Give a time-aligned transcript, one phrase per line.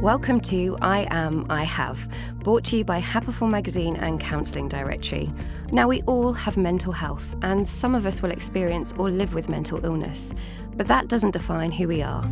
[0.00, 5.30] Welcome to I Am, I Have, brought to you by Happiful Magazine and Counselling Directory.
[5.72, 9.50] Now, we all have mental health, and some of us will experience or live with
[9.50, 10.32] mental illness,
[10.74, 12.26] but that doesn't define who we are.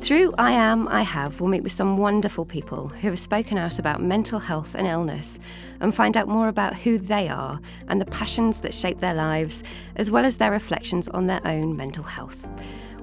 [0.00, 3.78] Through I Am, I Have, we'll meet with some wonderful people who have spoken out
[3.78, 5.38] about mental health and illness
[5.78, 9.62] and find out more about who they are and the passions that shape their lives,
[9.94, 12.48] as well as their reflections on their own mental health.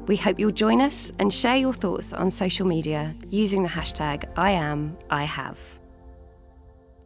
[0.10, 4.28] We hope you'll join us and share your thoughts on social media using the hashtag
[4.36, 5.60] I am I have.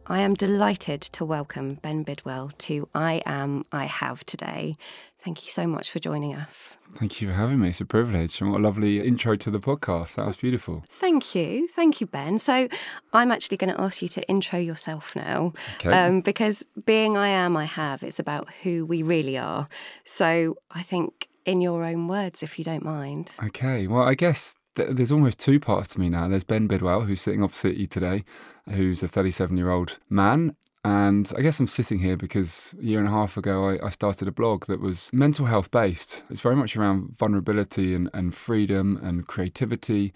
[0.06, 4.78] I am delighted to welcome Ben Bidwell to I Am I Have today.
[5.18, 6.78] Thank you so much for joining us.
[6.96, 7.68] Thank you for having me.
[7.68, 8.40] It's a privilege.
[8.40, 10.14] And what a lovely intro to the podcast.
[10.14, 10.82] That was beautiful.
[10.88, 11.68] Thank you.
[11.68, 12.38] Thank you, Ben.
[12.38, 12.68] So,
[13.12, 15.52] I'm actually going to ask you to intro yourself now.
[15.74, 15.90] Okay.
[15.90, 19.68] Um, because being I Am I Have, it's about who we really are.
[20.06, 23.30] So, I think in your own words, if you don't mind.
[23.42, 23.86] Okay.
[23.86, 26.28] Well, I guess th- there's almost two parts to me now.
[26.28, 28.24] There's Ben Bidwell, who's sitting opposite you today,
[28.70, 30.56] who's a 37 year old man.
[30.86, 33.88] And I guess I'm sitting here because a year and a half ago I, I
[33.88, 36.24] started a blog that was mental health based.
[36.28, 40.12] It's very much around vulnerability and, and freedom and creativity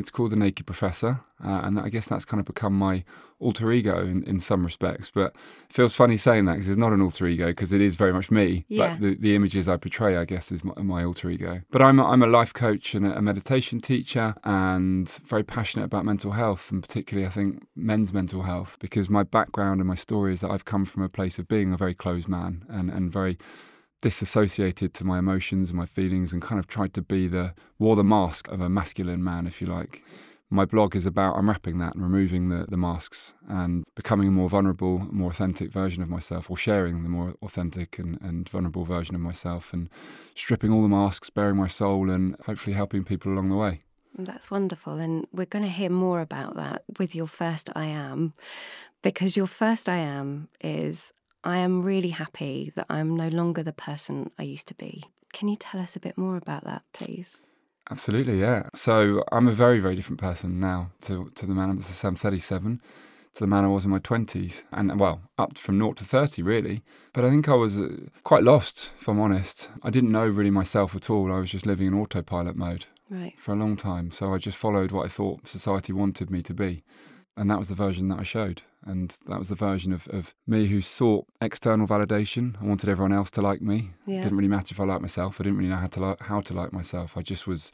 [0.00, 3.04] it's called The Naked Professor, uh, and I guess that's kind of become my
[3.38, 5.10] alter ego in, in some respects.
[5.10, 5.34] But
[5.68, 8.12] it feels funny saying that because it's not an alter ego because it is very
[8.12, 8.64] much me.
[8.68, 8.88] Yeah.
[8.88, 11.60] But the, the images I portray, I guess, is my, my alter ego.
[11.70, 16.04] But I'm a, I'm a life coach and a meditation teacher and very passionate about
[16.04, 20.32] mental health and particularly, I think, men's mental health because my background and my story
[20.34, 23.12] is that I've come from a place of being a very closed man and, and
[23.12, 23.38] very
[24.00, 27.96] disassociated to my emotions and my feelings and kind of tried to be the wore
[27.96, 30.02] the mask of a masculine man if you like
[30.52, 34.48] my blog is about unwrapping that and removing the, the masks and becoming a more
[34.48, 39.14] vulnerable more authentic version of myself or sharing the more authentic and, and vulnerable version
[39.14, 39.88] of myself and
[40.34, 43.82] stripping all the masks bearing my soul and hopefully helping people along the way
[44.18, 44.94] that's wonderful.
[44.94, 48.34] And we're going to hear more about that with your first I am,
[49.02, 51.12] because your first I am is
[51.42, 55.04] I am really happy that I'm no longer the person I used to be.
[55.32, 57.38] Can you tell us a bit more about that, please?
[57.90, 58.68] Absolutely, yeah.
[58.74, 62.80] So I'm a very, very different person now to, to the man I'm, I'm 37
[63.34, 66.42] to the man I was in my 20s, and well, up from 0 to 30,
[66.42, 66.82] really.
[67.12, 67.88] But I think I was uh,
[68.24, 69.70] quite lost, if I'm honest.
[69.82, 71.32] I didn't know really myself at all.
[71.32, 73.36] I was just living in autopilot mode right.
[73.38, 74.10] for a long time.
[74.10, 76.82] So I just followed what I thought society wanted me to be.
[77.36, 78.62] And that was the version that I showed.
[78.84, 82.60] And that was the version of, of me who sought external validation.
[82.62, 83.90] I wanted everyone else to like me.
[84.06, 84.18] Yeah.
[84.18, 85.40] It didn't really matter if I liked myself.
[85.40, 87.16] I didn't really know how to like, how to like myself.
[87.16, 87.72] I just was,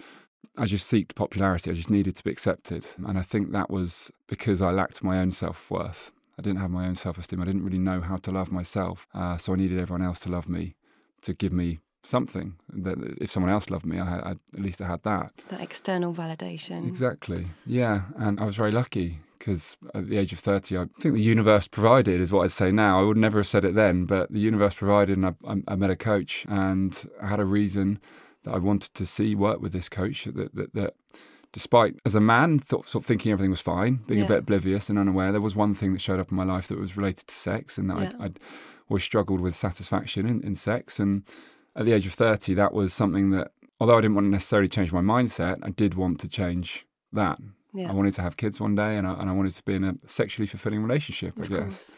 [0.56, 1.70] I just seeked popularity.
[1.70, 2.86] I just needed to be accepted.
[3.06, 6.10] And I think that was because I lacked my own self worth.
[6.38, 7.40] I didn't have my own self esteem.
[7.40, 9.06] I didn't really know how to love myself.
[9.14, 10.74] Uh, so I needed everyone else to love me,
[11.22, 12.56] to give me something.
[12.68, 15.32] That if someone else loved me, I had, I, at least I had that.
[15.48, 16.86] That external validation.
[16.86, 17.46] Exactly.
[17.64, 18.02] Yeah.
[18.16, 21.66] And I was very lucky because at the age of 30, I think the universe
[21.68, 23.00] provided, is what I'd say now.
[23.00, 25.34] I would never have said it then, but the universe provided, and I,
[25.68, 28.00] I met a coach, and I had a reason
[28.44, 30.94] that I wanted to see work with this coach that, that, that
[31.52, 34.26] despite as a man thought, sort of thinking everything was fine, being Yeah.
[34.26, 36.68] a bit oblivious and unaware, there was one thing that showed up in my life
[36.68, 38.08] that was related to sex, and that Yeah.
[38.18, 38.40] I'd, I'd
[38.88, 41.00] always struggled with satisfaction in, in sex.
[41.00, 41.22] And
[41.74, 44.68] at the age of 30, that was something that, although I didn't want to necessarily
[44.68, 47.38] change my mindset, I did want to change that.
[47.74, 47.90] Yeah.
[47.90, 49.84] I wanted to have kids one day, and I, and I wanted to be in
[49.84, 51.34] a sexually fulfilling relationship.
[51.38, 51.58] I Of guess.
[51.58, 51.96] course.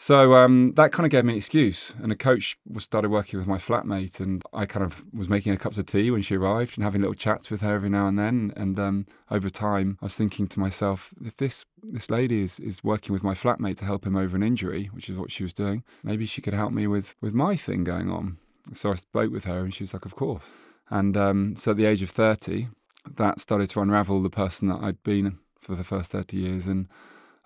[0.00, 1.92] So um, that kind of gave me an excuse.
[2.00, 5.52] And a coach was started working with my flatmate, and I kind of was making
[5.52, 8.06] her cups of tea when she arrived and having little chats with her every now
[8.06, 8.52] and then.
[8.56, 12.84] And um, over time, I was thinking to myself, if this this lady is, is
[12.84, 15.52] working with my flatmate to help him over an injury, which is what she was
[15.52, 18.36] doing, maybe she could help me with with my thing going on.
[18.72, 20.48] So I spoke with her, and she was like, "Of course."
[20.90, 22.68] And um, so at the age of thirty,
[23.16, 26.66] that started to unravel the person that I'd been for the first 30 years.
[26.66, 26.88] And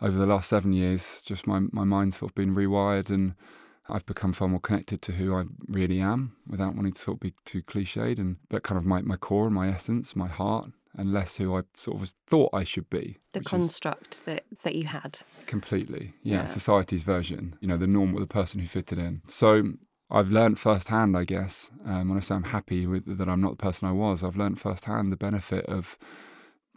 [0.01, 3.35] over the last seven years, just my, my mind's sort of been rewired and
[3.89, 7.21] I've become far more connected to who I really am without wanting to sort of
[7.21, 10.71] be too cliched and but kind of my, my core and my essence, my heart,
[10.97, 13.19] and less who I sort of was thought I should be.
[13.33, 15.21] The construct that, that you had.
[15.47, 16.13] completely.
[16.23, 16.45] Yeah, Yeah.
[16.45, 19.23] society's version, you know, the normal, the person who fitted in.
[19.27, 19.73] So
[20.15, 23.53] I've learned firsthand, I guess, um, when I say I'm happy with that I'm not
[23.53, 25.97] the person I was, I've learned firsthand the benefit of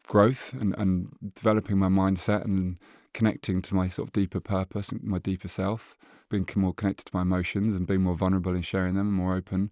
[0.07, 2.77] growth and, and developing my mindset and
[3.13, 5.97] connecting to my sort of deeper purpose and my deeper self,
[6.29, 9.35] being more connected to my emotions and being more vulnerable in sharing them and more
[9.35, 9.69] open,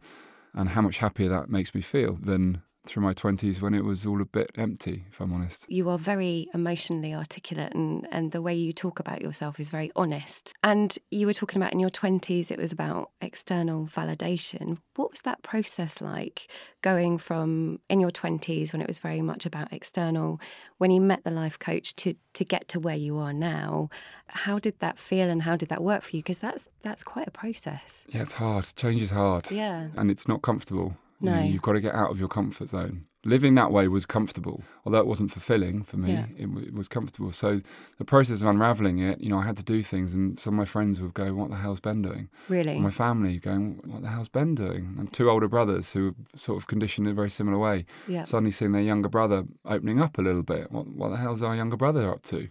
[0.54, 4.06] and how much happier that makes me feel than through my 20s when it was
[4.06, 5.66] all a bit empty, if I'm honest.
[5.70, 9.92] You are very emotionally articulate, and, and the way you talk about yourself is very
[9.96, 10.54] honest.
[10.64, 14.80] And you were talking about in your 20s, it was about external validation.
[14.96, 16.52] What was that process like
[16.82, 20.42] going from in your 20s when it was very much about external,
[20.78, 23.90] when you met the life coach to, to get to where you are now?
[24.28, 26.22] How did that feel and how did that work for you?
[26.22, 28.04] Because that's, that's quite a process.
[28.10, 28.68] Yeah, it's hard.
[28.76, 29.50] Change is hard.
[29.52, 29.88] Yeah.
[29.96, 30.98] And it's not comfortable.
[31.22, 31.36] You No.
[31.36, 33.06] know, you've got to get out of your comfort zone.
[33.26, 36.12] Living that way was comfortable, although it wasn't fulfilling for me.
[36.12, 36.26] Yeah.
[36.38, 37.32] It, w- it was comfortable.
[37.32, 37.62] So
[37.98, 40.58] the process of unraveling it, you know, I had to do things, and some of
[40.58, 42.74] my friends would go, "What the hell's Ben doing?" Really?
[42.74, 46.16] And my family going, "What the hell's Ben doing?" And two older brothers who were
[46.36, 48.24] sort of conditioned in a very similar way, yeah.
[48.24, 50.70] suddenly seeing their younger brother opening up a little bit.
[50.70, 52.50] What, what the hell's our younger brother up to?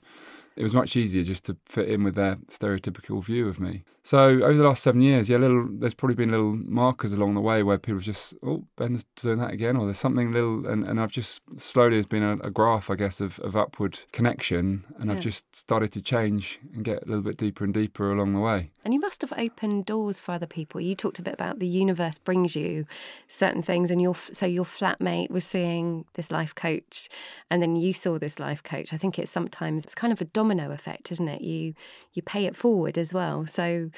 [0.57, 3.85] It was much easier just to fit in with their stereotypical view of me.
[4.05, 7.41] So over the last seven years, yeah, little there's probably been little markers along the
[7.41, 10.85] way where people have just, oh, Ben's doing that again, or there's something little, and,
[10.85, 14.85] and I've just slowly there's been a, a graph, I guess, of, of upward connection,
[14.99, 18.33] and I've just started to change and get a little bit deeper and deeper along
[18.33, 18.73] the way.
[18.85, 20.81] And you must have opened doors for other people.
[20.81, 22.87] You talked a bit about the universe brings you
[23.29, 27.09] certain things, and your so your flatmate was seeing this life coach,
[27.49, 28.93] and then you saw this life coach.
[28.93, 31.43] I think it's sometimes it's kind of a domino effect, isn't it?
[31.43, 31.75] You
[32.13, 33.47] you pay it forward as well.
[33.47, 33.92] So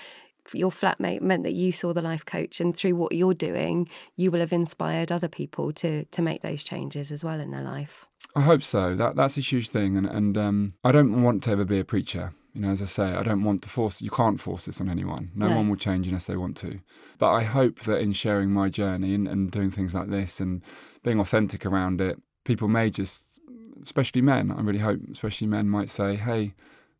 [0.52, 4.30] your flatmate meant that you saw the life coach, and through what you're doing, you
[4.30, 8.06] will have inspired other people to to make those changes as well in their life.
[8.36, 8.94] I hope so.
[8.96, 11.84] That that's a huge thing, and and um, I don't want to ever be a
[11.84, 12.32] preacher.
[12.52, 14.00] You know, as I say, I don't want to force.
[14.00, 15.32] You can't force this on anyone.
[15.34, 15.56] No, No.
[15.56, 16.78] one will change unless they want to.
[17.18, 20.62] But I hope that in sharing my journey and, and doing things like this and
[21.02, 23.40] being authentic around it, people may just,
[23.82, 24.52] especially men.
[24.52, 26.54] I really hope, especially men, might say, "Hey,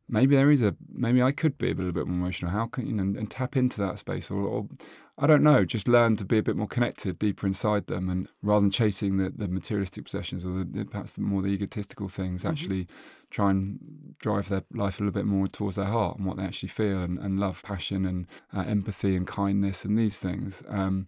[0.09, 2.51] maybe there is a maybe I could be a little bit more emotional.
[2.53, 4.69] How can you know and, and tap into that space or, or
[5.17, 8.29] I don't know, just learn to be a bit more connected deeper inside them, and
[8.43, 12.45] rather than chasing the, the materialistic possessions or the, perhaps the more the egotistical things,
[12.45, 12.89] actually
[13.31, 13.79] try and
[14.19, 17.01] drive their life a little bit more towards their heart and what they actually feel
[17.01, 18.27] and, and love, passion, and
[18.57, 20.65] uh, empathy and kindness and these things.
[20.69, 21.07] Um,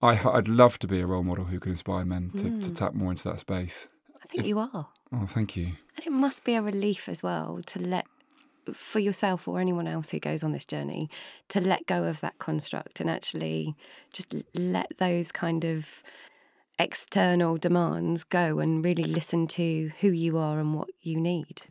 [0.00, 2.74] I, I'd love to be a role model who could inspire men to, to Mm.
[2.74, 3.88] tap more into that space.
[4.22, 4.86] I think you are.
[5.12, 5.72] Oh, thank you.
[5.96, 8.06] And it must be a relief as well to let,
[8.72, 11.08] for yourself or anyone else who goes on this journey,
[11.48, 13.74] to let go of that construct and actually
[14.12, 16.02] just let those kind of
[16.78, 21.62] external demands go and really listen to who you are and what you need.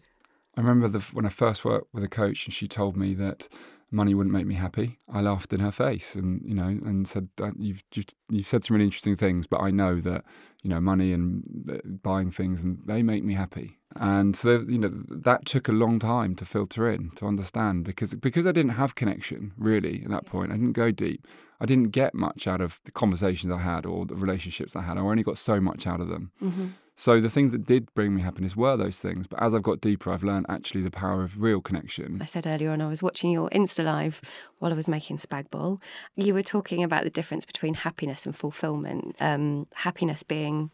[0.55, 3.47] I remember the, when I first worked with a coach and she told me that
[3.91, 4.97] money wouldn't make me happy.
[5.11, 8.63] I laughed in her face and you know and said that you've, you've you've said
[8.63, 10.23] some really interesting things, but I know that
[10.63, 13.79] you know money and uh, buying things and they make me happy.
[13.95, 18.13] And so you know that took a long time to filter in to understand because
[18.15, 20.51] because I didn't have connection really at that point.
[20.51, 21.27] I didn't go deep.
[21.59, 24.97] I didn't get much out of the conversations I had or the relationships I had.
[24.97, 26.31] I only got so much out of them.
[26.41, 26.67] Mm-hmm.
[26.99, 29.25] So the things that did bring me happiness were those things.
[29.25, 32.21] But as I've got deeper, I've learned actually the power of real connection.
[32.21, 34.19] I said earlier on, I was watching your Insta Live
[34.57, 35.79] while I was making Spag.
[36.17, 39.15] You were talking about the difference between happiness and fulfillment.
[39.21, 40.71] Um, happiness being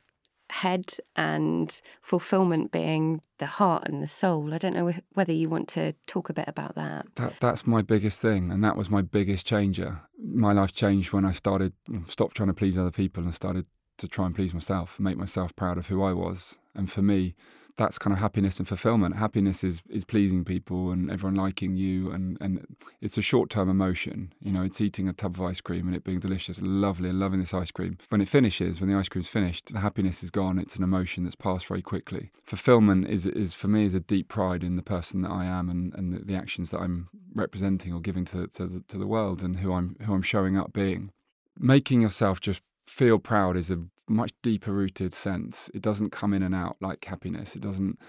[0.49, 4.51] head and fulfillment being the heart and the soul.
[4.51, 7.05] I don't know whether you want to talk a bit about that.
[7.17, 10.01] That that's my biggest thing, and that was my biggest changer.
[10.17, 11.73] My life changed when I started
[12.07, 15.55] stopped trying to please other people and started to try and please myself, make myself
[15.55, 16.57] proud of who I was.
[16.73, 17.35] And for me,
[17.77, 19.17] that's kind of happiness and fulfillment.
[19.17, 22.65] Happiness is is pleasing people and everyone liking you, and and
[23.01, 24.33] it's a short term emotion.
[24.41, 27.19] You know, it's eating a tub of ice cream and it being delicious, lovely, and
[27.19, 27.97] loving this ice cream.
[28.09, 30.57] When it finishes, when the ice cream's finished, the happiness is gone.
[30.57, 32.31] It's an emotion that's passed very quickly.
[32.45, 35.69] Fulfillment is is for me is a deep pride in the person that I am
[35.69, 39.07] and and the, the actions that I'm representing or giving to to the, to the
[39.07, 41.11] world and who I'm who I'm showing up being.
[41.57, 45.69] Making yourself just feel proud is a much deeper rooted sense.
[45.73, 47.55] It doesn't come in and out like happiness.
[47.55, 47.99] It doesn't.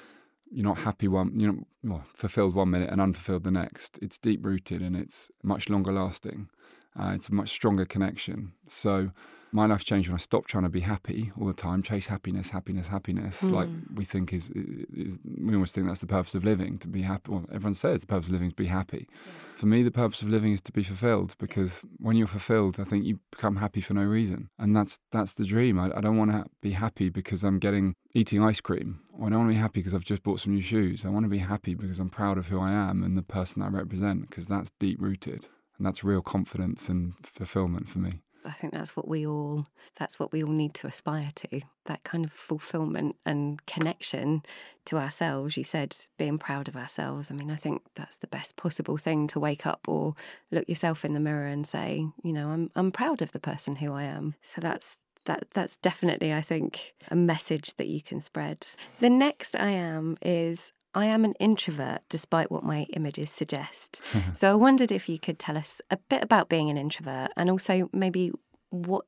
[0.50, 1.38] You're not happy one.
[1.38, 3.98] You're not well, fulfilled one minute and unfulfilled the next.
[4.00, 6.48] It's deep rooted and it's much longer lasting.
[6.98, 8.52] Uh, it's a much stronger connection.
[8.66, 9.10] So
[9.56, 12.50] my life changed when I stopped trying to be happy all the time, chase happiness,
[12.50, 13.40] happiness, happiness.
[13.40, 13.54] Hmm.
[13.54, 17.00] Like we think is, is, we almost think that's the purpose of living to be
[17.00, 17.32] happy.
[17.32, 19.08] Well, everyone says the purpose of living is to be happy.
[19.56, 22.84] For me, the purpose of living is to be fulfilled because when you're fulfilled, I
[22.84, 25.78] think you become happy for no reason, and that's that's the dream.
[25.78, 29.00] I, I don't want to be happy because I'm getting eating ice cream.
[29.16, 31.06] I don't want to be happy because I've just bought some new shoes.
[31.06, 33.62] I want to be happy because I'm proud of who I am and the person
[33.62, 35.48] I represent because that's deep rooted
[35.78, 38.20] and that's real confidence and fulfillment for me.
[38.46, 39.66] I think that's what we all
[39.98, 41.60] that's what we all need to aspire to.
[41.86, 44.42] That kind of fulfillment and connection
[44.86, 45.56] to ourselves.
[45.56, 47.30] You said being proud of ourselves.
[47.30, 50.14] I mean, I think that's the best possible thing to wake up or
[50.50, 53.76] look yourself in the mirror and say, you know, I'm I'm proud of the person
[53.76, 54.34] who I am.
[54.42, 58.66] So that's that that's definitely, I think, a message that you can spread.
[59.00, 64.00] The next I am is I am an introvert, despite what my images suggest.
[64.34, 67.50] so I wondered if you could tell us a bit about being an introvert and
[67.50, 68.32] also maybe
[68.70, 69.04] what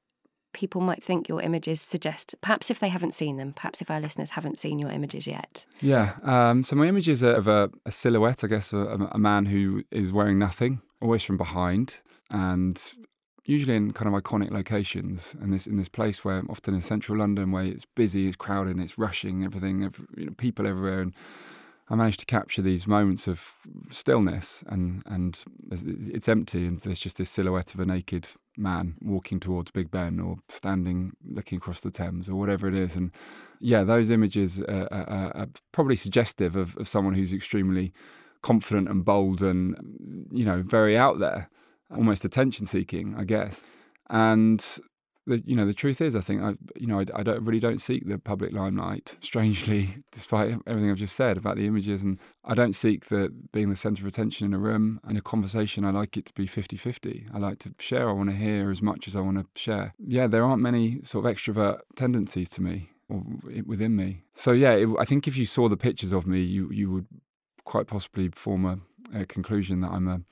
[0.53, 2.35] people might think your images suggest.
[2.43, 5.65] Perhaps if they haven't seen them, perhaps if our listeners haven't seen your images yet.
[5.81, 6.17] Yeah.
[6.23, 9.83] Um, so my images are of a, a silhouette, I guess, a, a man who
[9.91, 12.81] is wearing nothing, always from behind, and
[13.45, 17.17] usually in kind of iconic locations and this in this place where often in central
[17.19, 21.15] London where it's busy, it's crowded, it's rushing, everything, every, you know, people everywhere, and
[21.91, 23.55] I managed to capture these moments of
[23.91, 29.41] stillness and and it's empty and there's just this silhouette of a naked man walking
[29.41, 32.95] towards Big Ben or standing looking across the Thames or whatever it is.
[32.95, 33.11] And
[33.61, 37.93] yeah those images are, are, are probably suggestive of, of someone who's extremely
[38.43, 41.49] confident and bold and you know very out there
[41.91, 43.63] almost attention seeking I guess.
[44.11, 44.65] And
[45.29, 47.61] the you know the truth is, I think I you know I, I, don't really
[47.61, 49.17] don't seek the public limelight.
[49.21, 53.71] Strangely, despite everything I've just said about the images, and I don't seek the being
[53.71, 55.85] the centre of attention in a room and a conversation.
[55.85, 57.29] I like it to be 50-50.
[57.33, 58.09] I like to share.
[58.09, 59.95] I want to hear as much as I want to share.
[59.99, 63.23] Yeah, there aren't many sort of extrovert tendencies to me or
[63.65, 64.25] within me.
[64.35, 67.07] So yeah, it, I think if you saw the pictures of me, you you would
[67.65, 68.79] quite possibly form a,
[69.21, 70.23] a conclusion that I'm a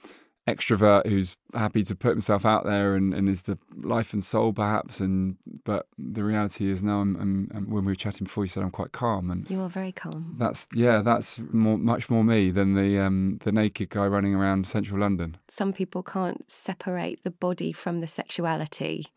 [0.46, 4.52] extrovert who's happy to put himself out there and, and is the life and soul
[4.52, 8.44] perhaps and but the reality is now I'm, I'm, I'm, when we were chatting before
[8.44, 10.36] you said I'm quite calm and you are very calm.
[10.38, 14.66] that's yeah that's more much more me than the um, the naked guy running around
[14.66, 15.36] central London.
[15.48, 19.08] Some people can't separate the body from the sexuality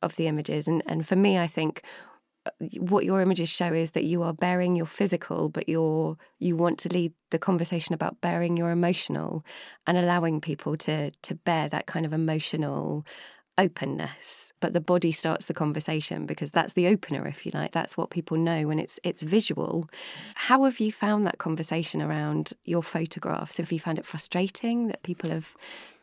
[0.00, 0.66] of the images.
[0.66, 1.82] And and for me I think
[2.44, 6.56] Uh, what your images show is that you are bearing your physical, but you're you
[6.56, 9.44] want to lead the conversation about bearing your emotional
[9.86, 13.04] and allowing people to to bear that kind of emotional
[13.58, 14.52] openness.
[14.60, 17.72] But the body starts the conversation because that's the opener, if you like.
[17.72, 19.88] That's what people know when it's it's visual.
[20.34, 23.58] How have you found that conversation around your photographs?
[23.58, 25.54] Have you found it frustrating that people have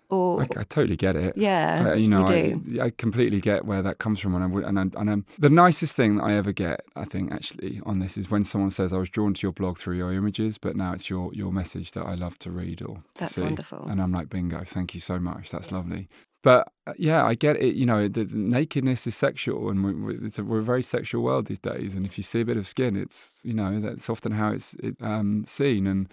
[0.10, 1.38] or I, I, totally get it.
[1.38, 4.68] Yeah, uh, you know, you I, I, completely get where that comes from, and I,
[4.68, 8.00] and, I, and I'm, the nicest thing that I ever get, I think, actually, on
[8.00, 10.76] this is when someone says, "I was drawn to your blog through your images, but
[10.76, 13.86] now it's your your message that I love to read or to That's see." wonderful.
[13.88, 14.64] And I'm like, "Bingo!
[14.64, 15.52] Thank you so much.
[15.52, 16.10] That's lovely."
[16.42, 17.76] But uh, yeah, I get it.
[17.76, 21.24] You know, the, the nakedness is sexual, and we, we, a, we're a very sexual
[21.24, 21.96] world these days.
[21.96, 24.74] And if you see a bit of skin, it's you know that's often how it's
[24.76, 26.08] it, um, seen and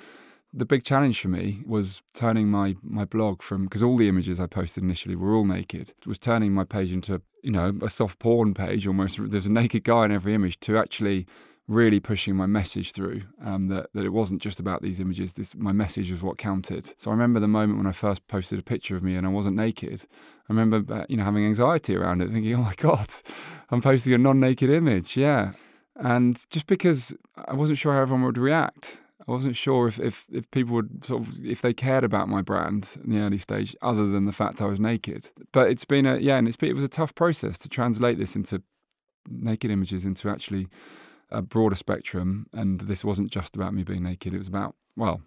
[0.57, 4.41] the big challenge for me was turning my my blog from because all the images
[4.41, 5.93] I posted initially were all naked.
[6.07, 9.19] Was turning my page into you know a soft porn page almost.
[9.31, 11.27] There's a naked guy in every image to actually
[11.69, 15.53] really pushing my message through um, that, that it wasn't just about these images this
[15.57, 18.63] my message was what counted so i remember the moment when i first posted a
[18.63, 20.07] picture of me and i wasn't naked
[20.49, 23.09] i remember uh, you know having anxiety around it thinking oh my god
[23.71, 25.55] i'm posting a non-naked image yeah
[25.97, 27.13] and just because
[27.49, 31.05] i wasn't sure how everyone would react I wasn't sure if, if, if people would
[31.05, 34.33] sort of if they cared about my brand in the early stage, other than the
[34.33, 35.31] fact I was naked.
[35.53, 38.19] But it's been a yeah, and it's been, it was a tough process to translate
[38.19, 38.63] this into
[39.29, 40.69] naked images into actually
[41.31, 42.47] a broader spectrum.
[42.53, 45.21] And this wasn't just about me being naked; it was about well,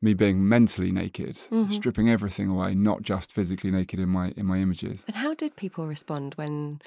[0.00, 1.68] me being mentally naked, mm-hmm.
[1.68, 5.04] stripping everything away, not just physically naked in my in my images.
[5.06, 6.80] And how did people respond when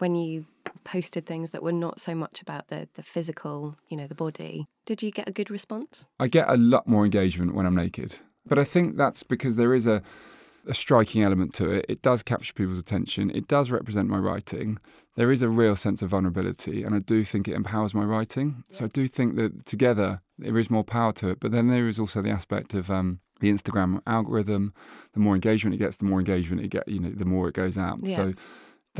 [0.00, 0.46] when you
[0.84, 4.66] posted things that were not so much about the, the physical, you know, the body,
[4.86, 6.06] did you get a good response?
[6.18, 8.16] I get a lot more engagement when I'm naked.
[8.46, 10.02] But I think that's because there is a,
[10.66, 11.86] a striking element to it.
[11.88, 13.30] It does capture people's attention.
[13.30, 14.78] It does represent my writing.
[15.16, 18.64] There is a real sense of vulnerability, and I do think it empowers my writing.
[18.68, 21.40] So I do think that together there is more power to it.
[21.40, 24.72] But then there is also the aspect of um, the Instagram algorithm.
[25.12, 26.88] The more engagement it gets, the more engagement it get.
[26.88, 27.98] You know, the more it goes out.
[28.02, 28.16] Yeah.
[28.16, 28.34] So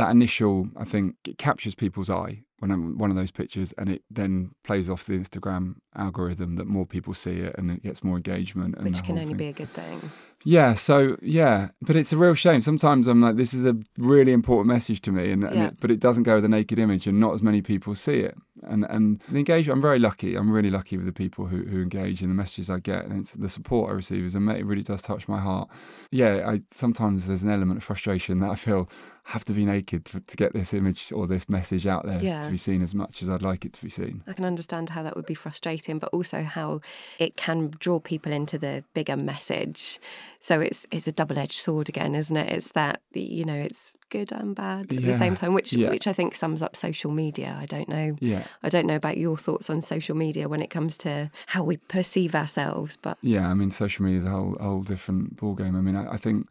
[0.01, 3.91] that initial, I think, it captures people's eye when I'm one of those pictures, and
[3.91, 8.03] it then plays off the Instagram algorithm that more people see it, and it gets
[8.03, 8.83] more engagement.
[8.83, 9.37] Which can only thing.
[9.37, 10.01] be a good thing.
[10.43, 12.61] Yeah, so yeah, but it's a real shame.
[12.61, 15.67] Sometimes I'm like, this is a really important message to me, and, and Yeah.
[15.69, 18.21] it, but it doesn't go with a naked image, and not as many people see
[18.21, 18.37] it.
[18.63, 20.37] And and the engagement, I'm very lucky.
[20.37, 23.21] I'm really lucky with the people who, who engage in the messages I get, and
[23.21, 25.69] it's the support I receive is ama- it really does touch my heart.
[26.11, 28.89] Yeah, I sometimes there's an element of frustration that I feel
[29.27, 32.21] I have to be naked to, to get this image or this message out there
[32.23, 32.43] Yeah.
[32.43, 34.23] to be seen as much as I'd like it to be seen.
[34.27, 36.81] I can understand how that would be frustrating, but also how
[37.19, 39.99] it can draw people into the bigger message.
[40.41, 42.51] So it's it's a double edged sword again, isn't it?
[42.51, 45.91] It's that you know it's good and bad at the same time, which yeah.
[45.91, 47.57] which I think sums up social media.
[47.61, 48.17] I don't know.
[48.21, 48.45] Yeah.
[48.63, 51.77] I don't know about your thoughts on social media when it comes to how we
[51.77, 55.77] perceive ourselves, but Yeah, I mean, social media is a whole, whole different ballgame.
[55.77, 56.49] I mean, I, I think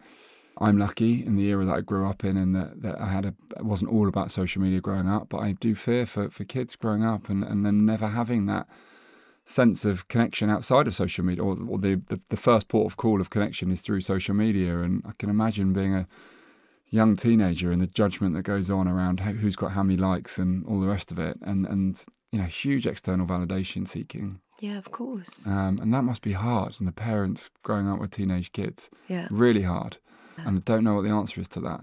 [0.60, 3.26] I'm lucky in the era that I grew up in, and that, that I had
[3.26, 5.30] a it wasn't all about social media growing up.
[5.30, 8.68] But I do fear for, for kids growing up and, and them never having that
[9.50, 12.98] sense of connection outside of social media, or, or the, the the first port of
[12.98, 14.80] call of connection is through social media.
[14.80, 16.08] And I can imagine being a
[16.90, 20.66] young teenager and the judgment that goes on around who's got how many likes and
[20.66, 24.40] all the rest of it, and and you know huge external validation seeking.
[24.60, 25.48] Yeah, of course.
[25.48, 26.76] Um, and that must be hard.
[26.80, 29.28] And the parents growing up with teenage kids, yeah.
[29.32, 29.98] really hard.
[30.38, 31.82] And I don't know what the answer is to that.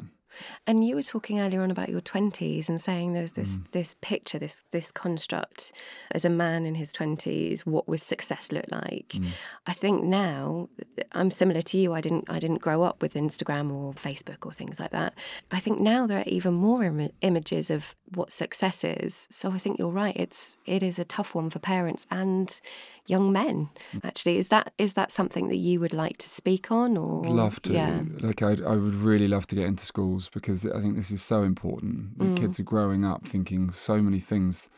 [0.66, 3.70] And you were talking earlier on about your twenties and saying there's this mm.
[3.72, 5.72] this picture, this this construct
[6.12, 9.08] as a man in his twenties, what was success look like.
[9.14, 9.28] Mm.
[9.66, 10.68] I think now
[11.12, 11.94] I'm similar to you.
[11.94, 15.14] I didn't I didn't grow up with Instagram or Facebook or things like that.
[15.50, 19.26] I think now there are even more Im- images of what success is.
[19.30, 20.16] So I think you're right.
[20.16, 22.60] It's it is a tough one for parents and
[23.06, 23.68] young men.
[24.02, 26.96] Actually, is that is that something that you would like to speak on?
[26.96, 27.72] Or love to.
[27.72, 28.02] Yeah.
[28.20, 31.22] Like i I would really love to get into schools because I think this is
[31.22, 32.18] so important.
[32.18, 32.36] Mm.
[32.36, 34.68] Kids are growing up thinking so many things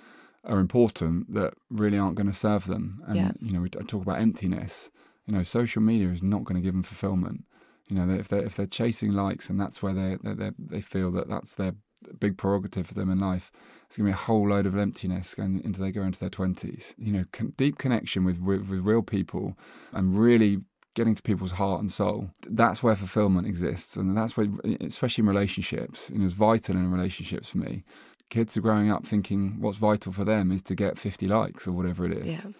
[0.45, 3.02] are important that really aren't going to serve them.
[3.07, 3.33] And yeah.
[3.40, 4.90] you know, we, I talk about emptiness.
[5.26, 7.45] You know, social media is not going to give them fulfillment.
[7.90, 11.11] You know, if they're if they're chasing likes and that's where they they they feel
[11.12, 11.75] that that's their
[12.21, 13.50] big prerogative for them in life.
[13.87, 16.28] It's going to be a whole load of emptiness going into they go into their
[16.28, 16.95] twenties.
[16.99, 19.57] You know, con- deep connection with, with with real people
[19.93, 20.59] and really
[20.99, 22.28] getting to people's heart and soul.
[22.49, 24.49] That's where fulfillment exists, and that's where,
[24.81, 27.85] especially in relationships, know, it's vital in relationships for me.
[28.31, 31.73] Kids are growing up thinking what's vital for them is to get 50 likes or
[31.73, 32.45] whatever it is.
[32.45, 32.50] Yeah.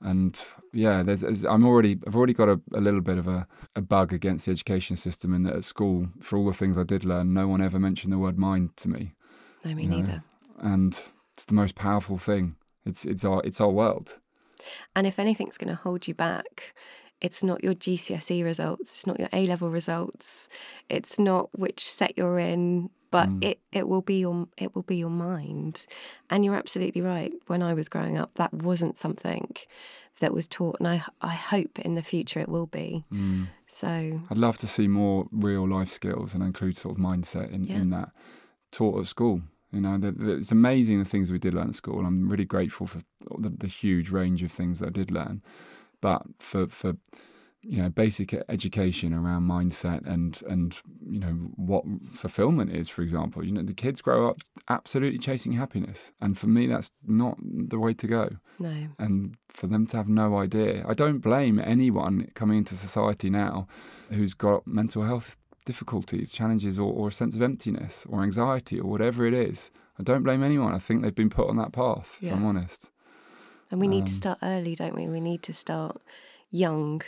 [0.00, 0.40] And
[0.72, 3.80] yeah, there's, there's, I'm already I've already got a, a little bit of a, a
[3.80, 7.04] bug against the education system in that at school, for all the things I did
[7.04, 9.14] learn, no one ever mentioned the word mind to me.
[9.64, 10.12] No, me neither.
[10.12, 10.20] Know?
[10.60, 11.02] And
[11.34, 12.54] it's the most powerful thing.
[12.86, 14.20] It's it's our it's our world.
[14.94, 16.74] And if anything's going to hold you back,
[17.20, 20.48] it's not your GCSE results, it's not your A level results,
[20.88, 23.44] it's not which set you're in, but mm.
[23.44, 25.86] it, it will be your it will be your mind.
[26.30, 27.32] And you're absolutely right.
[27.46, 29.54] When I was growing up, that wasn't something
[30.20, 33.04] that was taught, and I I hope in the future it will be.
[33.12, 33.48] Mm.
[33.66, 37.64] So I'd love to see more real life skills and include sort of mindset in,
[37.64, 37.76] yeah.
[37.76, 38.10] in that
[38.70, 39.42] taught at school.
[39.72, 42.06] You know, the, the, it's amazing the things we did learn at school.
[42.06, 43.00] I'm really grateful for
[43.38, 45.42] the, the huge range of things that I did learn.
[46.00, 46.94] But for for
[47.62, 53.44] you know basic education around mindset and and you know what fulfillment is for example
[53.44, 56.12] you know the kids grow up absolutely chasing happiness.
[56.20, 58.30] And for me that's not the way to go.
[58.58, 58.88] No.
[58.98, 63.66] And for them to have no idea i don't blame anyone coming into society now
[64.10, 68.88] who's got mental health difficulties challenges or, or a sense of emptiness or anxiety or
[68.88, 69.70] whatever it is.
[69.98, 70.74] I don't blame anyone.
[70.74, 72.30] I think they've been put on that path yeah.
[72.30, 72.90] if i'm honest
[73.70, 75.08] and we need um, to start early, don't we?
[75.08, 76.00] We need to start
[76.50, 77.02] young,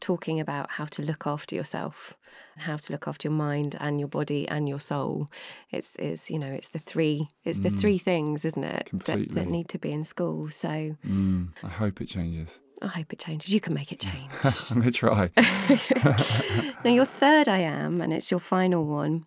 [0.00, 2.16] talking about how to look after yourself,
[2.58, 5.30] how to look after your mind and your body and your soul.
[5.70, 9.30] It's it's you know it's the three it's mm, the three things, isn't it, that,
[9.30, 10.48] that need to be in school.
[10.50, 12.58] So mm, I hope it changes.
[12.80, 13.50] I hope it changes.
[13.50, 14.32] You can make it change.
[14.70, 15.30] I'm gonna try.
[16.84, 19.26] now your third I am, and it's your final one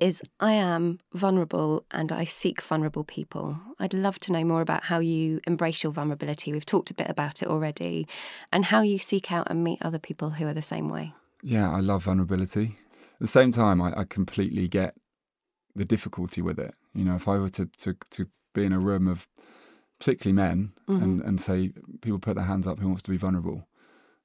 [0.00, 3.58] is I am vulnerable and I seek vulnerable people.
[3.78, 6.52] I'd love to know more about how you embrace your vulnerability.
[6.52, 8.08] We've talked a bit about it already,
[8.52, 11.12] and how you seek out and meet other people who are the same way.
[11.42, 12.76] Yeah, I love vulnerability.
[13.14, 14.94] At the same time, I, I completely get
[15.74, 16.74] the difficulty with it.
[16.94, 19.28] You know, if I were to, to, to be in a room of
[19.98, 21.02] particularly men mm-hmm.
[21.02, 23.68] and, and say people put their hands up who wants to be vulnerable,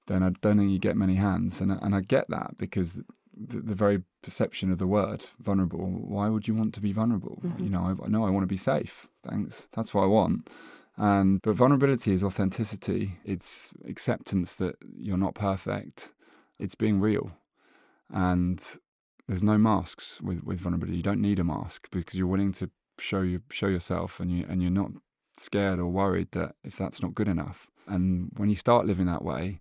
[0.08, 1.62] then I don't think you get many hands.
[1.62, 3.02] And, and I get that because
[3.36, 5.86] the, the, very perception of the word vulnerable.
[5.86, 7.39] Why would you want to be vulnerable?
[7.43, 7.63] Mm-hmm.
[7.63, 9.08] You know, I, know I want to be safe.
[9.28, 9.67] Thanks.
[9.74, 10.50] That's what I want.
[10.98, 13.19] And but vulnerability is authenticity.
[13.26, 16.12] It's acceptance that you're not perfect.
[16.58, 17.32] It's being real,
[18.10, 18.63] and
[19.28, 20.95] there's no masks with, with vulnerability.
[20.95, 24.45] You don't need a mask because you're willing to show you show yourself, and you
[24.48, 24.91] and you're not
[25.38, 27.67] scared or worried that if that's not good enough.
[27.88, 29.60] And when you start living that way,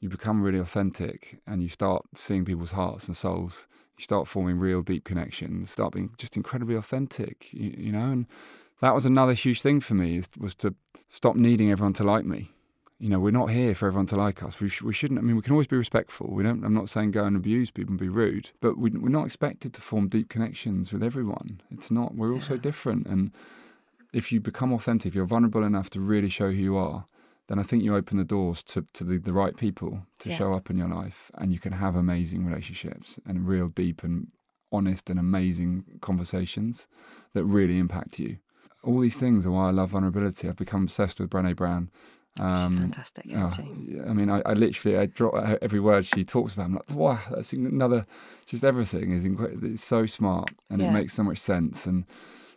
[0.00, 3.66] you become really authentic and you start seeing people's hearts and souls.
[3.98, 8.10] You start forming real deep connections, start being just incredibly authentic, you, you know.
[8.10, 8.26] And
[8.80, 10.74] that was another huge thing for me is, was to
[11.08, 12.48] stop needing everyone to like me.
[12.98, 14.58] You know, we're not here for everyone to like us.
[14.58, 15.18] We, sh- we shouldn't.
[15.18, 16.28] I mean, we can always be respectful.
[16.30, 16.64] We don't.
[16.64, 19.74] I'm not saying go and abuse people and be rude, but we, we're not expected
[19.74, 21.60] to form deep connections with everyone.
[21.70, 22.14] It's not.
[22.14, 23.06] We're all so different.
[23.06, 23.32] And
[24.14, 27.04] if you become authentic, if you're vulnerable enough to really show who you are,
[27.48, 30.36] then I think you open the doors to, to the, the right people to yeah.
[30.36, 34.28] show up in your life and you can have amazing relationships and real deep and
[34.72, 36.86] honest and amazing conversations
[37.34, 38.38] that really impact you.
[38.82, 40.48] All these things are why I love vulnerability.
[40.48, 41.90] I've become obsessed with Brene Brown
[42.38, 44.00] Um, She's fantastic, isn't oh, she?
[44.00, 46.66] I mean, I, I, literally, I drop every word she talks about.
[46.66, 48.06] I'm like, wow, that's another,
[48.44, 49.72] just everything is incredible.
[49.72, 50.88] It's so smart and yeah.
[50.88, 51.86] it makes so much sense.
[51.86, 52.04] And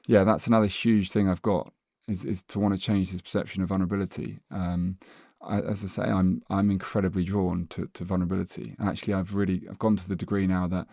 [0.08, 1.72] yeah, that's another huge thing I've got
[2.10, 4.40] is, is to want to change this perception of vulnerability.
[4.52, 4.98] Um,
[5.42, 8.76] I, as I say, I'm I'm incredibly drawn to, to vulnerability.
[8.80, 10.88] Actually, I've really I've gone to the degree now that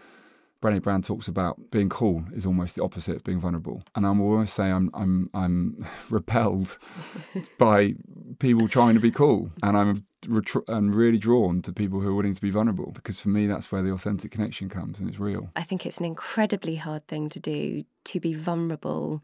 [0.63, 3.83] Brené Brown talks about being cool is almost the opposite of being vulnerable.
[3.95, 6.79] And I'm always say I'm I'm I'm repelled
[7.59, 7.95] by
[8.39, 12.15] people trying to be cool, and I'm retro- and really drawn to people who are
[12.15, 15.19] willing to be vulnerable because for me that's where the authentic connection comes and it's
[15.19, 15.51] real.
[15.57, 19.23] I think it's an incredibly hard thing to do to be vulnerable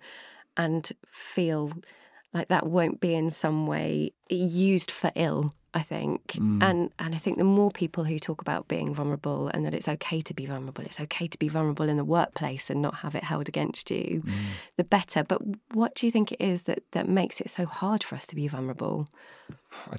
[0.57, 1.73] and feel
[2.33, 6.33] like that won't be in some way used for ill I think.
[6.33, 6.63] Mm.
[6.63, 9.89] And and I think the more people who talk about being vulnerable and that it's
[9.89, 13.15] okay to be vulnerable, it's okay to be vulnerable in the workplace and not have
[13.15, 14.33] it held against you, mm.
[14.77, 15.25] the better.
[15.25, 15.41] But
[15.73, 18.35] what do you think it is that, that makes it so hard for us to
[18.35, 19.09] be vulnerable?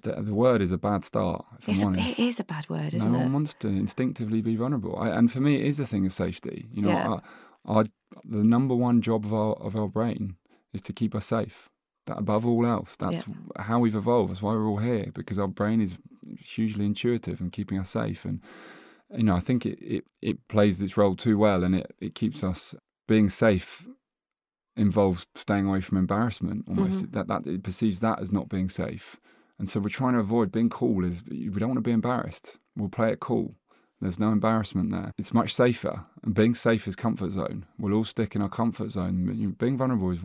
[0.04, 1.46] the word is a bad start.
[1.68, 2.20] If honest.
[2.20, 3.22] It is a bad word, isn't no it?
[3.22, 6.06] No one wants to instinctively be vulnerable, I, and for me, it is a thing
[6.06, 6.68] of safety.
[6.72, 7.08] You know, yeah.
[7.08, 7.22] our,
[7.66, 7.84] our,
[8.24, 10.36] the number one job of our of our brain
[10.73, 11.69] is to keep us safe
[12.05, 12.95] that above all else.
[12.95, 13.63] That's yeah.
[13.63, 14.31] how we've evolved.
[14.31, 15.97] That's why we're all here because our brain is
[16.39, 18.25] hugely intuitive and keeping us safe.
[18.25, 18.41] And
[19.15, 22.15] you know, I think it it, it plays its role too well, and it it
[22.15, 22.75] keeps us
[23.07, 23.88] being safe.
[24.75, 26.65] Involves staying away from embarrassment.
[26.67, 27.12] Almost mm-hmm.
[27.12, 29.19] that that it perceives that as not being safe,
[29.59, 31.05] and so we're trying to avoid being cool.
[31.05, 32.57] Is we don't want to be embarrassed.
[32.75, 33.53] We'll play it cool.
[34.04, 35.13] There's no embarrassment there.
[35.18, 36.06] It's much safer.
[36.24, 37.66] And being safe is comfort zone.
[37.80, 39.56] We'll all stick in our comfort zone.
[39.58, 40.20] Being vulnerable is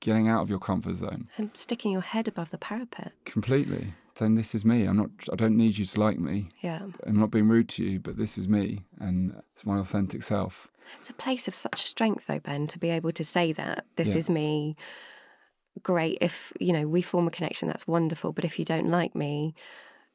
[0.00, 1.28] getting out of your comfort zone.
[1.38, 3.12] And sticking your head above the parapet.
[3.24, 3.94] Completely.
[4.14, 4.84] Saying this is me.
[4.84, 6.50] I'm not I don't need you to like me.
[6.60, 6.82] Yeah.
[7.06, 10.68] I'm not being rude to you, but this is me and it's my authentic self.
[11.00, 13.86] It's a place of such strength though, Ben, to be able to say that.
[13.96, 14.16] This yeah.
[14.16, 14.76] is me.
[15.82, 16.18] Great.
[16.20, 18.32] If, you know, we form a connection, that's wonderful.
[18.32, 19.54] But if you don't like me,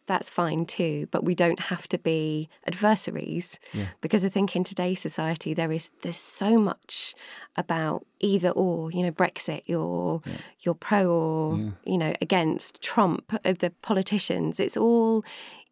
[0.08, 3.88] that's fine too, but we don't have to be adversaries yeah.
[4.02, 7.14] because I think in today's society there is there's so much
[7.58, 8.92] about either or.
[8.92, 10.38] You know, Brexit, you're yeah.
[10.62, 11.70] you're pro or yeah.
[11.86, 14.60] you know against Trump, uh, the politicians.
[14.60, 15.24] It's all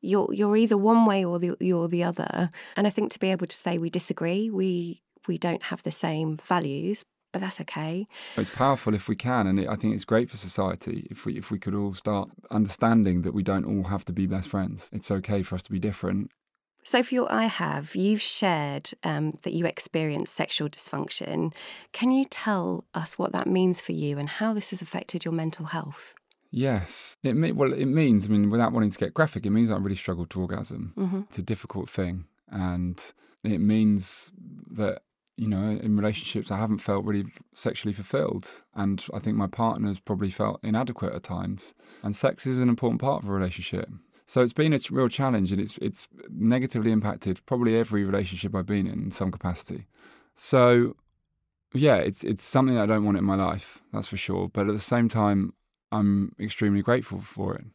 [0.02, 2.50] you're you're either one way or the, you're the other.
[2.76, 5.92] And I think to be able to say we disagree, we we don't have the
[5.92, 7.04] same values,
[7.36, 8.08] but that's okay.
[8.38, 11.38] It's powerful if we can, and it, I think it's great for society if we
[11.38, 14.90] if we could all start understanding that we don't all have to be best friends.
[14.94, 16.32] It's okay for us to be different.
[16.86, 21.54] So, for your I have, you've shared um, that you experienced sexual dysfunction.
[21.92, 25.34] Can you tell us what that means for you and how this has affected your
[25.34, 26.16] mental health?
[26.52, 28.28] Yes, it well, it means.
[28.28, 30.94] I mean, without wanting to get graphic, it means I really struggled to orgasm.
[30.96, 31.22] Mm-hmm.
[31.28, 32.98] It's a difficult thing, and
[33.44, 34.32] it means
[34.72, 35.02] that
[35.38, 38.64] you know, in relationships, I haven't felt really sexually fulfilled.
[38.74, 41.74] And I think my partner's probably felt inadequate at times.
[42.04, 43.90] And sex is an important part of a relationship.
[44.26, 48.66] So it's been a real challenge and it's, it's negatively impacted probably every relationship I've
[48.66, 49.86] been in in some capacity.
[50.36, 50.96] So,
[51.74, 54.50] yeah, it's, it's something I don't want in my life, that's for sure.
[54.52, 55.54] But at the same time,
[55.92, 57.66] I'm extremely grateful for it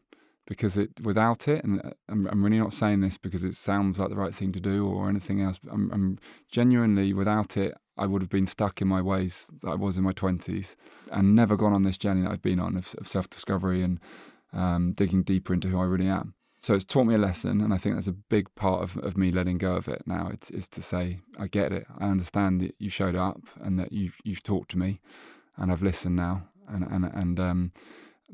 [0.47, 3.99] because it without it, and uh, I'm, I'm, really not saying this because it sounds
[3.99, 5.59] like the right thing to do or anything else.
[5.71, 9.75] I'm, I'm genuinely without it, I would have been stuck in my ways that I
[9.75, 10.75] was in my twenties
[11.11, 13.99] and never gone on this journey that I've been on of, of self discovery and
[14.53, 16.33] um, digging deeper into who I really am.
[16.61, 19.17] So it's taught me a lesson, and I think that's a big part of, of
[19.17, 20.29] me letting go of it now.
[20.31, 23.91] It's is to say, I get it, I understand that you showed up and that
[23.91, 24.99] you've you've talked to me,
[25.57, 27.71] and I've listened now, and and and um,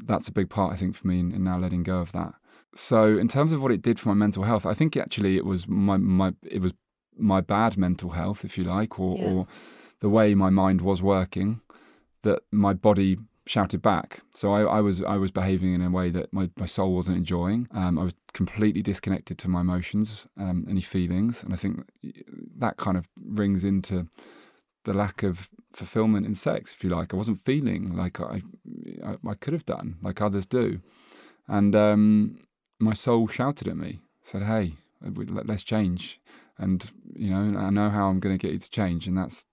[0.05, 2.33] that's a big part, I think, for me in, in, now letting go of that.
[2.75, 5.45] So, in terms of what it did for my mental health, I think actually it
[5.45, 6.73] was my my it was
[7.17, 9.25] my bad mental health, if you like, or, yeah.
[9.25, 9.47] or
[9.99, 11.62] the way my mind was working
[12.21, 14.21] that my body shouted back.
[14.33, 17.17] So I, I, was I was behaving in a way that my, my soul wasn't
[17.17, 17.67] enjoying.
[17.71, 21.88] Um, I was completely disconnected to my emotions, um, any feelings, and I think
[22.57, 24.07] that kind of rings into
[24.83, 27.13] the lack of fulfillment in sex, if you like.
[27.13, 28.41] I wasn't feeling like I,
[29.05, 30.81] I, I could have done, like others do.
[31.47, 32.39] And um,
[32.79, 36.19] my soul shouted at me, said, hey, let's change.
[36.57, 39.45] And, you know, I know how I'm going to get you to change, and that's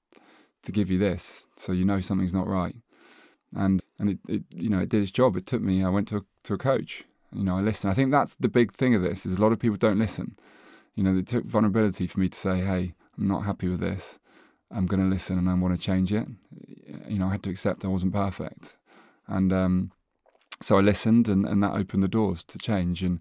[0.62, 2.74] to give you this so you know something's not right.
[3.54, 5.36] And, and it, it you know, it did its job.
[5.36, 7.04] It took me, I went to a, to a coach.
[7.32, 7.90] You know, I listened.
[7.90, 10.36] I think that's the big thing of this is a lot of people don't listen.
[10.94, 14.18] You know, it took vulnerability for me to say, hey, I'm not happy with this
[14.74, 16.26] I'm going to listen and I want to change it.
[17.08, 18.76] You know, I had to accept I wasn't perfect.
[19.26, 19.92] And um,
[20.60, 23.02] so I listened and, and that opened the doors to change.
[23.02, 23.20] And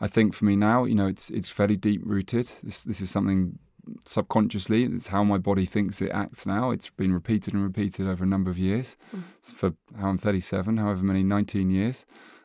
[0.00, 2.50] I think for me now, you know, it's it's fairly deep rooted.
[2.62, 3.58] This this is something
[4.04, 4.84] subconsciously.
[4.84, 6.70] It's how my body thinks it acts now.
[6.70, 8.96] It's been repeated and repeated over a number of years.
[9.16, 9.22] Mm.
[9.42, 12.04] For how I'm 37, however many, 19 years.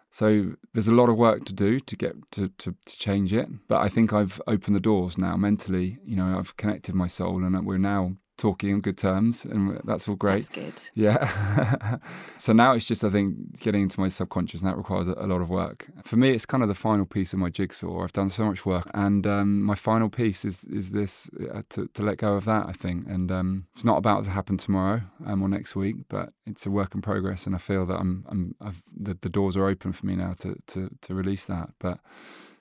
[0.09, 3.49] So there's a lot of work to do to get to, to, to change it.
[3.67, 5.97] But I think I've opened the doors now mentally.
[6.05, 10.07] You know, I've connected my soul, and we're now talking on good terms, and that's
[10.07, 10.47] all great.
[10.47, 10.89] That's good.
[10.95, 11.97] Yeah.
[12.37, 15.27] so now it's just, I think, getting into my subconscious, and that requires a, a,
[15.27, 15.87] lot of work.
[16.03, 18.03] For me, it's kind of the final piece of my jigsaw.
[18.03, 21.87] I've done so much work, and um, my final piece is is this uh, to,
[21.93, 22.65] to let go of that.
[22.67, 26.33] I think, and um, it's not about to happen tomorrow um, or next week, but
[26.45, 29.55] it's a work in progress, and I feel that I'm, I'm I've, the, the doors
[29.55, 31.69] are open for me now to to to release that.
[31.79, 31.99] But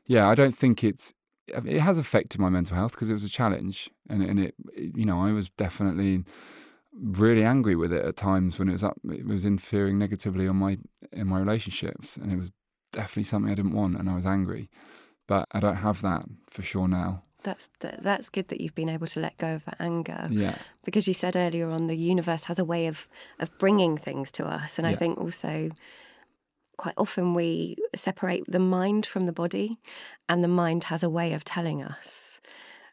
[0.07, 1.15] yeah, I don't think it's
[1.49, 5.05] it has affected my mental health because it was a challenge, and and it, you
[5.05, 6.25] know I was definitely
[6.95, 8.99] really angry with it at times when it was up.
[9.11, 10.79] It was interfering negatively on my
[11.13, 12.53] in my relationships, and it was
[12.93, 14.71] definitely something I didn't want, and I was angry.
[15.27, 17.23] But I don't have that for sure now.
[17.43, 20.29] That's that's good that you've been able to let go of that anger.
[20.31, 20.57] Yeah.
[20.85, 23.09] Because you said earlier on, the universe has a way of
[23.41, 24.93] of bringing things to us, and yeah.
[24.93, 25.71] I think also
[26.83, 29.79] quite often we separate the mind from the body,
[30.29, 32.41] and the mind has a way of telling us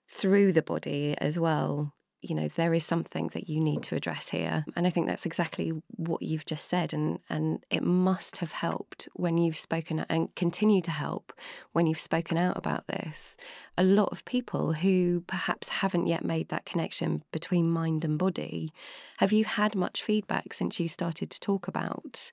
[0.07, 1.91] through the body as well.
[2.21, 4.63] You know, there is something that you need to address here.
[4.75, 6.93] And I think that's exactly what you've just said.
[6.93, 11.33] And, and it must have helped when you've spoken and continue to help
[11.71, 13.37] when you've spoken out about this.
[13.75, 18.71] A lot of people who perhaps haven't yet made that connection between mind and body.
[19.17, 22.31] Have you had much feedback since you started to talk about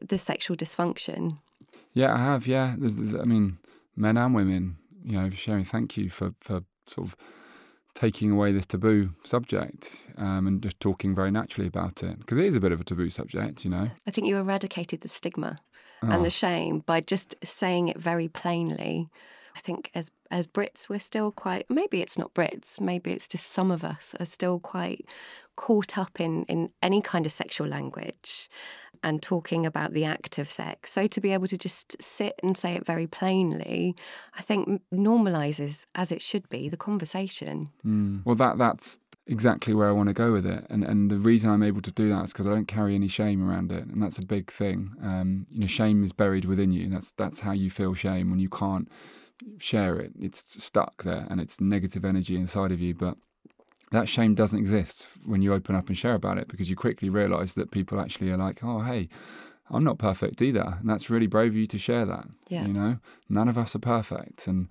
[0.00, 1.38] the sexual dysfunction.
[1.92, 2.46] Yeah, I have.
[2.46, 3.58] Yeah, there's, there's, I mean,
[3.96, 7.16] men and women, you know, sharing thank you for for sort of
[7.94, 12.44] taking away this taboo subject um, and just talking very naturally about it because it
[12.44, 13.90] is a bit of a taboo subject, you know.
[14.06, 15.60] I think you eradicated the stigma
[16.02, 16.10] oh.
[16.10, 16.30] and the oh.
[16.30, 19.08] shame by just saying it very plainly.
[19.56, 23.50] I think as as Brits we're still quite maybe it's not Brits, maybe it's just
[23.50, 25.04] some of us are still quite
[25.56, 28.48] caught up in in any kind of sexual language
[29.02, 30.92] and talking about the act of sex.
[30.92, 33.94] So to be able to just sit and say it very plainly,
[34.34, 37.70] I think normalizes, as it should be, the conversation.
[37.84, 38.24] Mm.
[38.24, 41.50] Well, that that's exactly where I want to go with it, and and the reason
[41.50, 44.02] I'm able to do that is because I don't carry any shame around it, and
[44.02, 44.92] that's a big thing.
[45.02, 46.88] Um, you know, shame is buried within you.
[46.88, 48.90] That's that's how you feel shame when you can't
[49.58, 50.12] share it.
[50.18, 53.16] It's stuck there, and it's negative energy inside of you, but
[53.90, 57.10] that shame doesn't exist when you open up and share about it because you quickly
[57.10, 59.08] realize that people actually are like, oh, hey,
[59.68, 60.76] I'm not perfect either.
[60.80, 62.26] And that's really brave of you to share that.
[62.48, 62.66] Yeah.
[62.66, 62.98] You know,
[63.28, 64.46] none of us are perfect.
[64.46, 64.68] And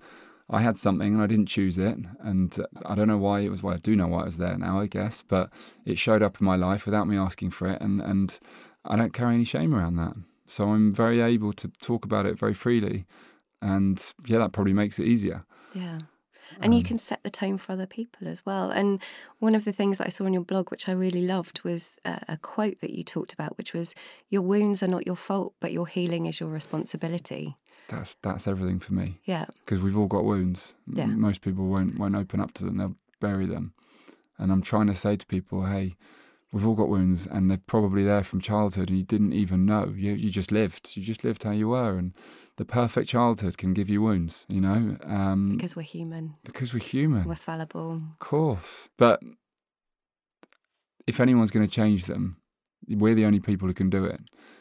[0.48, 1.96] I had something and I didn't choose it.
[2.20, 4.36] And uh, I don't know why it was, well, I do know why it was
[4.38, 5.50] there now, I guess, but
[5.84, 7.80] it showed up in my life without me asking for it.
[7.80, 8.38] And, and
[8.84, 10.14] I don't carry any shame around that.
[10.46, 13.04] So I'm very able to talk about it very freely.
[13.62, 15.44] And yeah, that probably makes it easier.
[15.74, 16.00] Yeah
[16.60, 18.70] and um, you can set the tone for other people as well.
[18.70, 19.02] And
[19.38, 21.98] one of the things that I saw on your blog, which I really loved, was
[22.04, 23.94] a, a quote that you talked about, which was,
[24.28, 27.56] "Your wounds are not your fault, but your healing is your responsibility."
[27.88, 29.20] That's that's everything for me.
[29.24, 30.74] Yeah, because we've all got wounds.
[30.86, 31.06] Yeah.
[31.06, 33.74] most people won't won't open up to them; they'll bury them.
[34.38, 35.96] And I'm trying to say to people, hey
[36.52, 39.92] we've all got wounds and they're probably there from childhood and you didn't even know.
[39.96, 40.96] You you just lived.
[40.96, 42.12] You just lived how you were and
[42.56, 44.96] the perfect childhood can give you wounds, you know?
[45.04, 46.34] Um, because we're human.
[46.44, 47.24] Because we're human.
[47.24, 48.02] We're fallible.
[48.12, 48.88] Of course.
[48.96, 49.22] But
[51.06, 52.36] if anyone's going to change them,
[52.88, 54.20] we're the only people who can do it.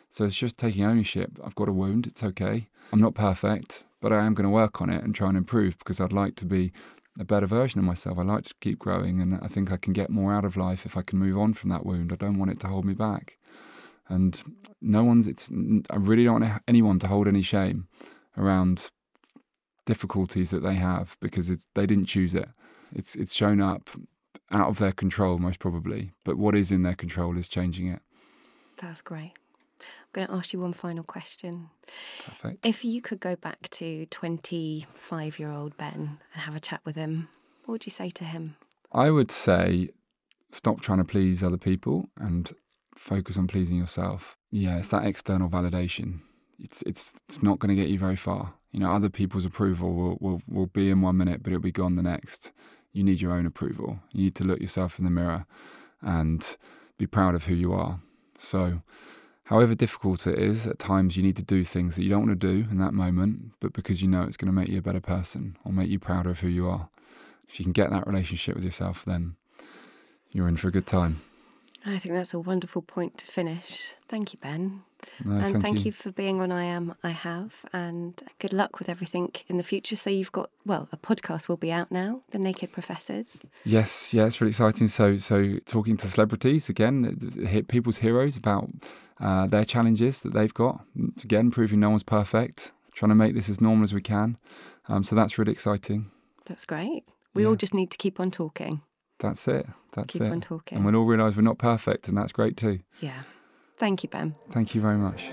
[0.10, 1.39] So it's just taking ownership.
[1.43, 2.08] I've got a wound.
[2.08, 2.69] It's okay.
[2.91, 5.78] I'm not perfect, but I am going to work on it and try and improve
[5.78, 6.71] because I'd like to be
[7.17, 8.17] a better version of myself.
[8.17, 10.86] I like to keep growing, and I think I can get more out of life
[10.86, 12.12] if I can move on from that wound.
[12.12, 13.38] I don't want it to hold me back.
[14.08, 14.41] And
[14.82, 15.50] no one's, it's,
[15.89, 17.88] I really don't want anyone to hold any shame
[18.38, 18.89] around
[19.86, 22.50] difficulties that they have because it's, they didn't choose it.
[22.95, 23.89] It's, it's shown up
[24.52, 26.12] out of their control, most probably.
[26.26, 28.02] But what is in their control is changing it.
[28.82, 29.34] That's great.
[29.80, 31.70] I'm going to ask you one final question.
[32.26, 32.65] Perfect.
[32.65, 36.96] If you could go back to 25 year old Ben and have a chat with
[36.96, 37.30] him,
[37.65, 38.56] what would you say to him?
[38.92, 39.89] I would say
[40.52, 42.52] stop trying to please other people and
[42.96, 44.38] focus on pleasing yourself.
[44.52, 46.20] Yeah, it's that external validation.
[46.58, 48.54] It's it's it's not going to get you very far.
[48.72, 51.72] You know, other people's approval will, will, will be in one minute, but it'll be
[51.72, 52.52] gone the next.
[52.92, 54.00] You need your own approval.
[54.12, 55.46] You need to look yourself in the mirror
[56.02, 56.58] and
[56.98, 58.00] be proud of who you are.
[58.38, 58.82] So
[59.49, 62.39] however difficult it is, at times you need to do things that you don't want
[62.39, 64.81] to do in that moment, but because you know it's going to make you a
[64.83, 66.88] better person or make you prouder of who you are.
[67.47, 69.38] If you can get that relationship with yourself, then
[70.29, 71.21] you're in for a good time.
[71.83, 73.93] I think that's a wonderful point to finish.
[74.07, 74.83] Thank you, Ben.
[75.25, 75.85] No, and thank, thank you.
[75.85, 75.91] you.
[75.93, 79.95] for being on I Am, I Have, and good luck with everything in the future.
[79.95, 83.41] So, you've got, well, a podcast will be out now, The Naked Professors.
[83.65, 84.89] Yes, yeah, it's really exciting.
[84.89, 88.69] So, so talking to celebrities again, hit people's heroes about
[89.19, 90.82] uh, their challenges that they've got.
[91.23, 94.38] Again, proving no one's perfect, trying to make this as normal as we can.
[94.88, 96.12] Um, so that's really exciting.
[96.45, 97.03] That's great.
[97.34, 97.49] We Yeah.
[97.49, 98.82] all just need to keep on talking.
[99.19, 99.67] That's it.
[99.93, 100.32] That's keep it.
[100.32, 100.77] on talking.
[100.77, 102.79] And we'll all realise we're not perfect, and that's great too.
[103.01, 103.21] yeah.
[103.77, 104.36] Thank you, Ben.
[104.51, 105.32] Thank you very much.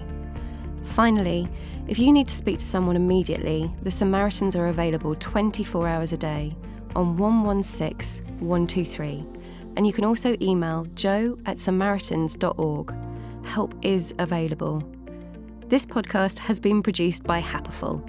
[0.85, 1.49] Finally,
[1.87, 6.17] if you need to speak to someone immediately, the Samaritans are available 24 hours a
[6.17, 6.57] day
[6.97, 9.25] on 116 123.
[9.77, 13.12] And you can also email jo at samaritans.org.
[13.45, 14.83] Help is available.
[15.69, 18.09] This podcast has been produced by Happiful.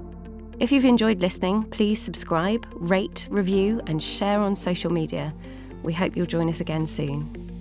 [0.60, 5.34] If you've enjoyed listening, please subscribe, rate, review, and share on social media.
[5.82, 7.53] We hope you'll join us again soon.